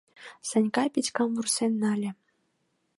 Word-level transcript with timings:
—Санька 0.49 0.83
Петькам 0.93 1.29
вурсен 1.35 1.73
нале. 1.81 2.11